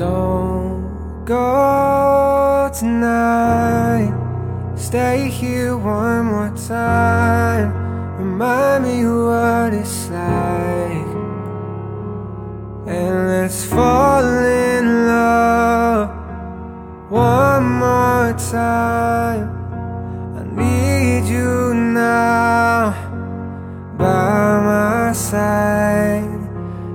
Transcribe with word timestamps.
Don't 0.00 1.26
go 1.26 2.70
tonight. 2.72 4.14
Stay 4.74 5.28
here 5.28 5.76
one 5.76 6.24
more 6.24 6.54
time. 6.56 7.70
Remind 8.16 8.84
me 8.84 9.04
what 9.04 9.74
it's 9.74 10.08
like. 10.08 11.12
And 12.88 13.28
let's 13.28 13.62
fall 13.66 14.24
in 14.24 15.06
love 15.06 16.08
one 17.10 17.64
more 17.64 18.32
time. 18.50 19.50
I 20.34 20.44
need 20.62 21.28
you 21.28 21.74
now 21.74 22.94
by 23.98 24.60
my 24.64 25.12
side. 25.12 26.40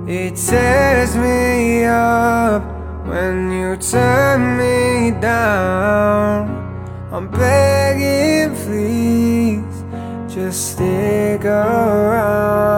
It 0.08 0.36
tears 0.38 1.16
me 1.16 1.86
up 1.86 2.75
when 3.16 3.50
you 3.50 3.78
turn 3.78 4.58
me 4.58 5.12
down, 5.22 6.50
I'm 7.14 7.30
begging, 7.30 8.54
please, 8.64 9.84
just 10.28 10.73
stick 10.73 11.46
around. 11.46 12.76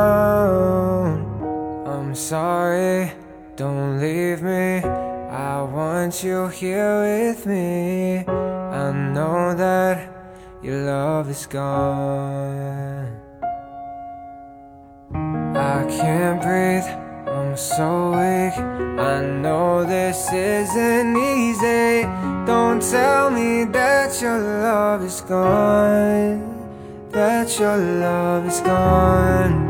I'm 1.88 2.14
sorry, 2.14 3.12
don't 3.56 4.00
leave 4.00 4.44
me. 4.44 4.84
I 5.50 5.64
want 5.64 6.24
you 6.24 6.50
here 6.50 7.02
with 7.02 7.48
me. 7.48 8.20
I 8.28 8.92
know 9.16 9.56
that 9.56 9.98
your 10.62 10.86
love 10.86 11.32
is 11.32 11.48
gone. 11.48 12.77
So 17.58 18.12
weak. 18.12 18.54
I 19.00 19.26
know 19.26 19.84
this 19.84 20.32
isn't 20.32 21.18
easy. 21.18 22.04
Don't 22.46 22.80
tell 22.80 23.32
me 23.32 23.64
that 23.64 24.22
your 24.22 24.38
love 24.38 25.04
is 25.04 25.22
gone. 25.22 27.10
That 27.10 27.60
your 27.60 27.78
love 27.78 28.46
is 28.46 28.60
gone. 28.62 29.70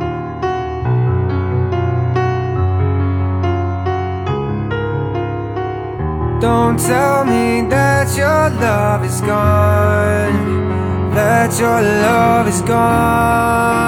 Don't 6.41 6.77
tell 6.77 7.23
me 7.23 7.61
that 7.69 8.17
your 8.17 8.49
love 8.59 9.05
is 9.05 9.21
gone. 9.21 11.13
That 11.15 11.57
your 11.57 11.81
love 11.81 12.49
is 12.49 12.61
gone 12.63 13.87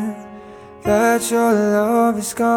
That 1.11 1.27
your 1.29 1.51
love 1.51 2.17
is 2.19 2.33
gone. 2.33 2.51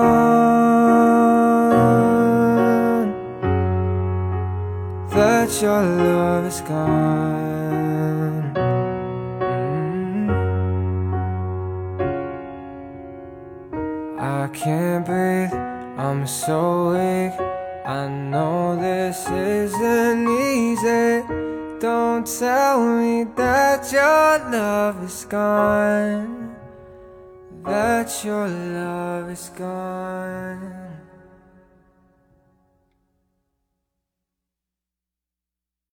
That 5.10 5.50
your 5.60 5.82
love 5.82 6.44
is 6.46 6.60
gone. 6.60 8.54
Mm. 8.54 10.30
I 14.20 14.46
can't 14.54 15.04
breathe, 15.04 15.52
I'm 15.98 16.24
so 16.24 16.90
weak. 16.92 17.34
I 17.84 18.06
know 18.06 18.76
this 18.76 19.28
isn't 19.28 20.28
easy. 20.28 21.24
Don't 21.80 22.24
tell 22.24 22.86
me 22.98 23.24
that 23.34 23.90
your 23.90 24.38
love 24.48 25.02
is 25.02 25.24
gone 25.24 26.44
That 27.64 28.22
your 28.22 28.46
love 28.46 29.30
is 29.30 29.48
gone 29.56 30.73